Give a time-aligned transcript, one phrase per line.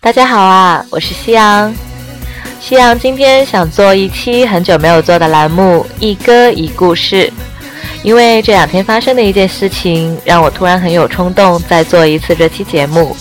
[0.00, 1.74] 大家好啊，我是夕阳。
[2.60, 7.26] 夕阳今天想做一期很久没有做的栏目《一歌一故事》，
[8.02, 13.16] 因为这两天发生的一件事情，让我突然很有冲动再做一次这期节目。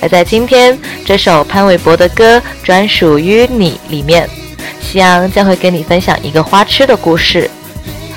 [0.00, 4.28] 而在今天这首潘玮柏的歌《专属于你》里面，
[4.80, 7.50] 夕阳将会跟你分享一个花痴的故事，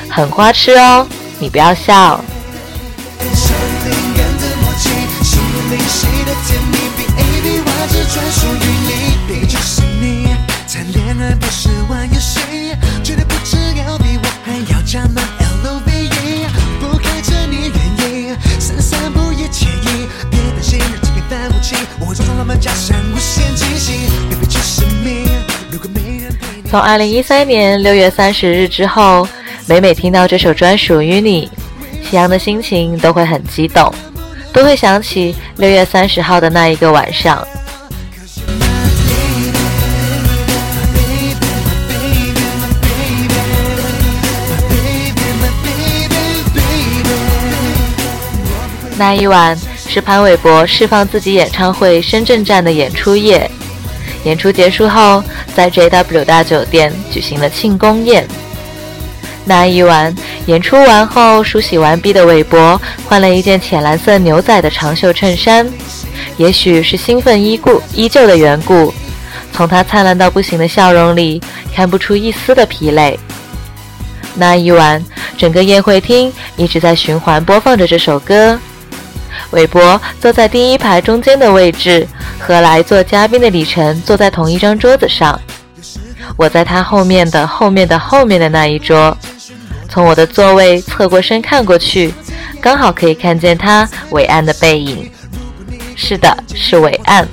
[0.09, 1.05] 很花痴哦，
[1.39, 2.23] 你不要笑。
[26.69, 29.27] 从二零一三年六月三十日之后，
[29.65, 31.49] 每每听到这首专属于你，
[32.03, 33.91] 夕阳的心情都会很激动，
[34.53, 37.43] 都会想起六月三十号的那一个晚上。
[48.95, 53.49] 那一晚是潘玮柏释放自己演唱会深圳站的演出夜。
[54.23, 55.23] 演出结束后，
[55.55, 58.27] 在 JW 大酒店举行了庆功宴。
[59.45, 60.13] 那一晚
[60.45, 65.67] 演出完后，梳洗完毕的韦伯换了一件浅蓝色牛仔的长袖衬衫，
[66.37, 68.93] 也许是兴奋依故依旧的缘故，
[69.51, 71.41] 从他灿烂到不行的笑容里
[71.73, 73.19] 看不出一丝的疲累。
[74.35, 75.03] 那一晚，
[75.37, 78.59] 整个宴会厅一直在循环播放着这首歌。
[79.51, 82.07] 韦伯坐在第一排中间的位置，
[82.39, 85.39] 和来做嘉宾的李晨坐在同一张桌子上。
[86.37, 89.15] 我在他后面的后面的后面的那一桌，
[89.89, 92.13] 从我的座位侧过身看过去，
[92.61, 95.11] 刚好可以看见他伟岸的背影。
[95.95, 97.27] 是的，是伟岸。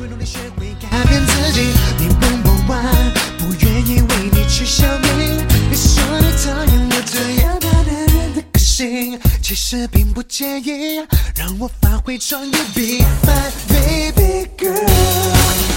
[9.69, 10.99] 实并不介意
[11.35, 14.79] 让我发挥创意 be my baby girl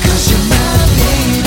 [0.04, 0.54] cause you're my
[0.94, 1.42] baby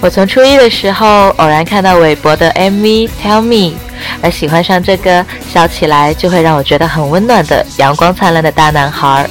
[0.00, 3.74] 我从初一的时候偶然看到韦伯的 MV Tell Me，
[4.22, 9.28] 而喜欢上这个笑起来就会让我觉得很温暖的阳光灿烂的大男孩。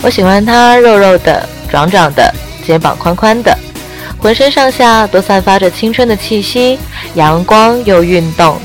[0.00, 2.32] 我喜欢他肉肉的、壮壮的、
[2.64, 3.58] 肩膀宽宽的。
[4.20, 6.76] 浑身上下都散发着青春的气息，
[7.14, 8.58] 阳光又运动，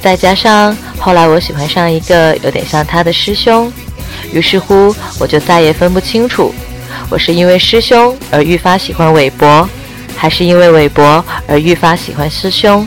[0.00, 3.72] 再加上后来我喜欢上一个有点像他的师兄，
[4.32, 6.54] 于是乎我就再也分不清楚，
[7.10, 9.68] 我是因为师兄而愈发喜欢韦伯，
[10.16, 12.86] 还是因为韦伯而愈发喜欢师兄。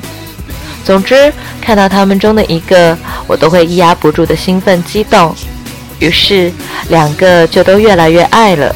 [0.83, 5.35] 总之，看到他们中的一个，我都会抑压不住的兴奋激动，
[5.99, 6.51] 于是
[6.89, 8.75] 两个就都越来越爱了。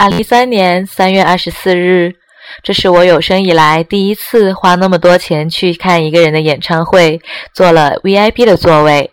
[0.00, 2.14] 二零一三年三月二十四日，
[2.62, 7.20] 这是我有生以来第一次花那么多钱去看一个人的演唱会，
[7.52, 9.10] 坐了 VIP 的座位，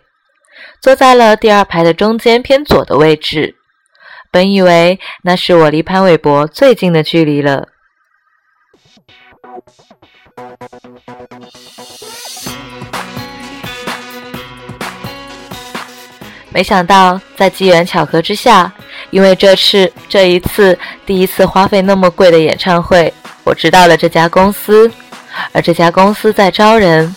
[0.80, 3.56] 坐在了第二排的中间偏左的位置。
[4.32, 7.68] 本以为那是我离潘玮柏最近的距离了。
[16.50, 18.72] 没想到，在机缘巧合之下，
[19.10, 23.12] 因为这次这一次第一次花费那么贵的演唱会，
[23.44, 24.90] 我知道了这家公司，
[25.52, 27.14] 而这家公司在招人。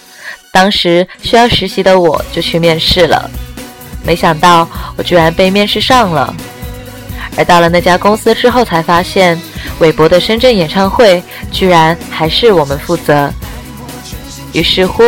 [0.54, 3.32] 当时需要实习的我就去面试了，
[4.04, 4.68] 没想到
[4.98, 6.36] 我居然被面试上了。
[7.38, 9.42] 而到了那家公司之后，才发现
[9.80, 11.24] 韦伯的深圳演唱会
[11.54, 13.32] 居然还是我们负责。
[14.52, 15.02] 于是乎，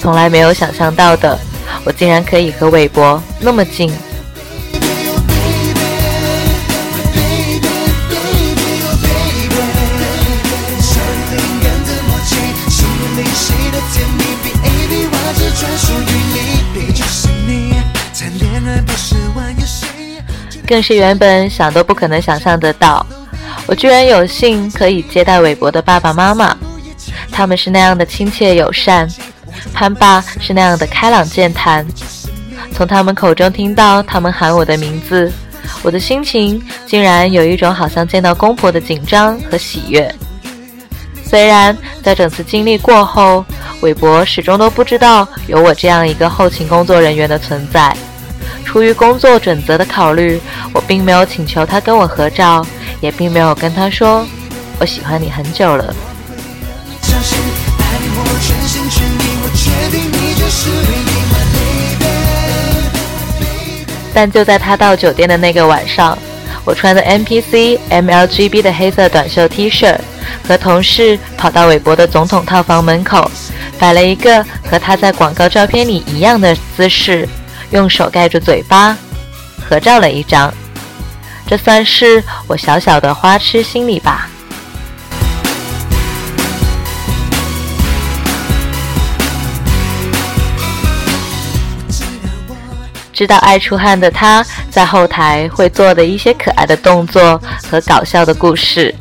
[0.00, 1.38] 从来没有想象到的，
[1.84, 3.92] 我竟然可以和韦博那么近。
[20.66, 23.04] 更是原本想都不可能想象得到，
[23.66, 26.54] 我居然有幸可以接待韦博的爸爸妈妈，
[27.32, 29.08] 他们是那样的亲切友善，
[29.78, 31.86] 潘爸是那样的开朗健谈。
[32.72, 35.32] 从他们口中听到他们喊我的名字，
[35.84, 40.12] 我的心情竟然有一种好像见到公婆的紧张和喜悦。
[41.24, 43.44] 虽然在整次经历过后，
[43.80, 47.96] 韦伯始终都不知道有我这样一个后勤工作人员的存在。
[48.64, 50.40] 出于工作准则的考虑，
[50.74, 52.66] 我并没有请求他跟我合照，
[53.00, 54.26] 也并没有跟他说
[54.80, 55.94] 我喜欢你很久了。
[64.14, 66.18] 但就在他到酒店的那个晚上，
[66.64, 69.96] 我穿着 MPC MLGB 的黑色短袖 T 恤，
[70.46, 73.30] 和同事跑到韦伯的总统套房门口，
[73.78, 77.28] 摆了一个和他在广告照片里一样的姿势。
[77.70, 78.96] 用手盖住嘴巴，
[79.68, 80.52] 合照了一张，
[81.46, 84.28] 这算是我小小的花痴心理吧。
[93.18, 97.36] 知道爱出汗的他在后台会做的一些可爱的动作
[97.68, 98.94] 和搞笑的故事，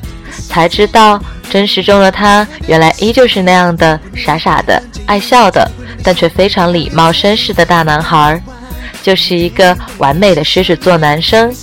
[0.49, 1.21] 才知道
[1.51, 5.69] 真实中的他原来依旧是那样的傻傻的、爱笑的，
[6.03, 8.41] 但却非常礼貌绅士的大男孩。
[9.03, 11.53] 就是一个完美的狮子座男生。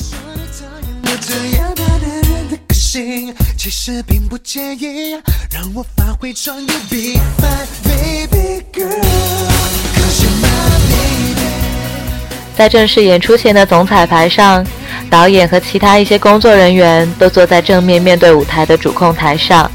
[12.56, 14.64] 在正式演出前的总彩排上，
[15.10, 19.70] 导演和其他一些工作人员都坐在正面面对舞台的主控台上，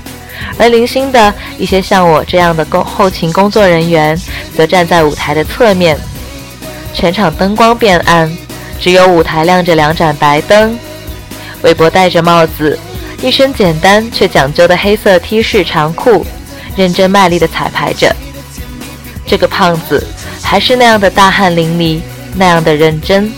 [0.58, 4.20] 而零星的一些像我这样的工后勤工作人员
[4.56, 5.98] 则站在舞台的侧面。
[6.94, 8.32] 全场灯光变暗，
[8.80, 10.78] 只有舞台亮着两盏白灯。
[11.62, 12.80] 韦伯戴着帽子，
[13.22, 16.26] 一身简单却讲究的黑色 T 恤长裤，
[16.78, 18.16] 认真卖力地彩排着。
[19.28, 20.08] 这个胖子
[20.42, 22.00] 还是那样的大汗淋漓，
[22.36, 23.32] 那样的认真。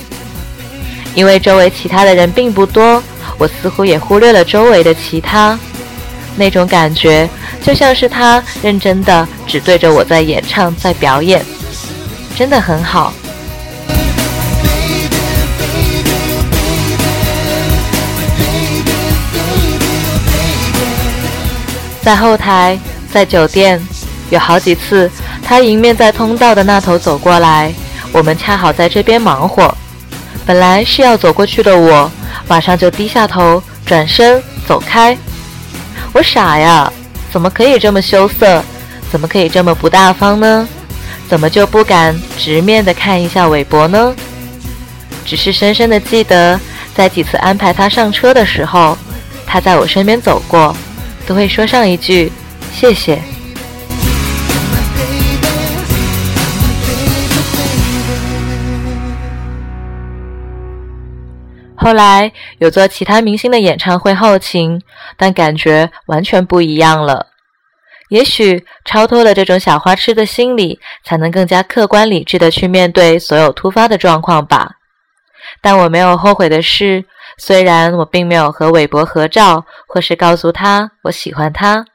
[1.13, 3.03] 因为周围其他的人并不多，
[3.37, 5.59] 我似乎也忽略了周围的其他。
[6.37, 7.29] 那种感觉
[7.61, 11.43] 就像是他认真的只对着我在演唱，在表演，
[12.35, 13.11] 真的很好。
[22.01, 22.79] 在后台，
[23.13, 23.79] 在酒店，
[24.29, 25.11] 有好几次，
[25.43, 27.73] 他迎面在通道的那头走过来，
[28.11, 29.75] 我们恰好在这边忙活。
[30.45, 32.11] 本来是要走过去的我，
[32.47, 35.17] 马上就低下头，转身走开。
[36.13, 36.91] 我傻呀，
[37.31, 38.63] 怎么可以这么羞涩？
[39.11, 40.67] 怎么可以这么不大方呢？
[41.29, 44.13] 怎么就不敢直面的看一下韦伯呢？
[45.25, 46.59] 只是深深的记得，
[46.95, 48.97] 在几次安排他上车的时候，
[49.45, 50.75] 他在我身边走过。
[51.27, 52.31] 都会说上一句
[52.73, 53.21] 谢谢。
[61.81, 64.81] 后来有做其他明星的演唱会后勤，
[65.17, 67.27] 但感觉完全不一样了。
[68.09, 74.71] 也许超脱了这种小花痴的心理，才能更加客观理智的去面对所有突发的状况吧。
[75.61, 77.03] 但我没有后悔的是。
[77.37, 81.85] 虽然我并没有和韦伯合照，或是告诉他我喜欢他，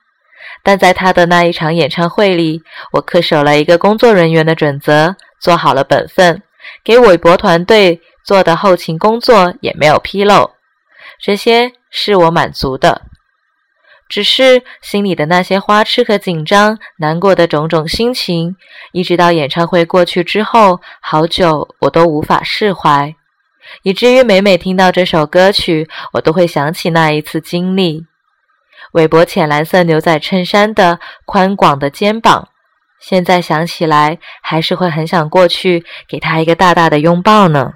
[0.64, 2.62] 但在他的那一场演唱会里，
[2.92, 6.42] 我恪守了一个工作人员的准则，做好了本分，
[6.82, 10.50] 给韦伯团队做的后勤工作也没有纰漏，
[11.20, 13.02] 这些是我满足的。
[14.08, 18.56] 只是心里的那些花痴和紧张、难过的种种心情，
[18.92, 23.14] 一直到演唱会过去之后，好久我都无法释怀。
[23.82, 28.06] 以至于每每听到这首歌曲，我都会想起那一次经历。
[28.92, 32.48] 韦伯浅蓝色牛仔衬衫的宽广的肩膀，
[33.00, 37.74] 现在想起来还是会很想过去给他一个大大的拥抱呢。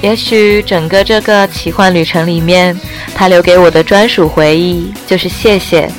[0.00, 2.74] 也许整个这个奇幻旅程里面，
[3.14, 5.90] 他留给我的专属回忆就是“谢谢”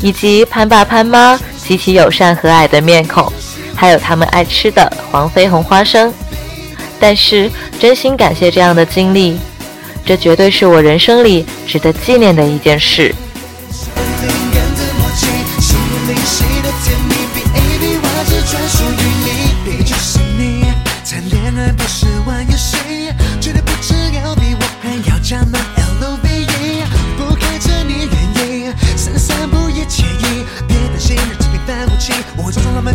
[0.00, 3.32] 以及潘爸潘妈极其友善和蔼的面孔，
[3.74, 6.12] 还有他们爱吃的黄飞鸿花生。
[7.00, 9.38] 但是真心感谢这样的经历，
[10.04, 13.14] 这绝对是我人生里值得纪念的一件事。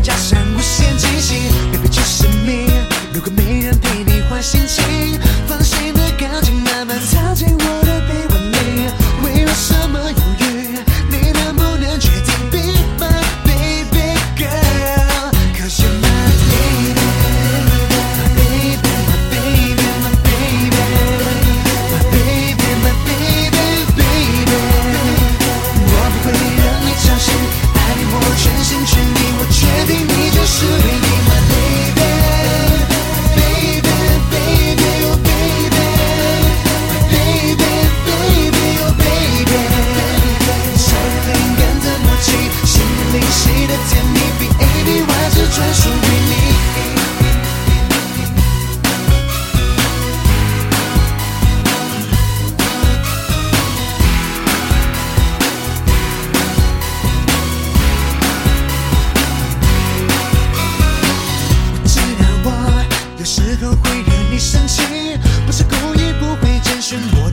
[0.03, 0.42] ya se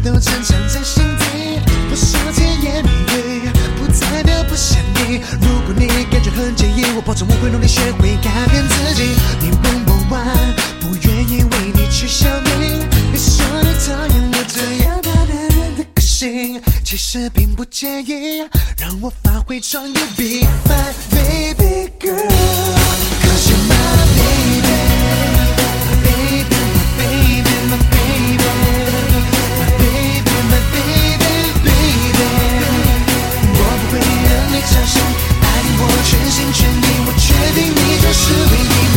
[0.03, 5.21] 都藏在心底，不说甜言蜜语，不代表不想你。
[5.43, 9.15] 如果你感觉很介意，我保证我会努力学会改变自己。
[9.41, 12.87] 你问我 why，不愿意为你去想你。
[13.13, 18.41] 你说你讨厌我这样大男人的个性，其实并不介意，
[18.79, 19.93] 让我发挥创意。
[20.17, 23.10] be fine，baby girl。
[37.53, 38.90] 定你就是唯一